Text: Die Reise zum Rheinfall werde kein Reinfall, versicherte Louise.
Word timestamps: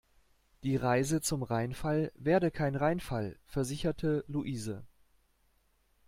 Die 0.63 0.77
Reise 0.77 1.21
zum 1.21 1.43
Rheinfall 1.43 2.11
werde 2.15 2.49
kein 2.49 2.73
Reinfall, 2.75 3.37
versicherte 3.45 4.25
Louise. 4.27 4.83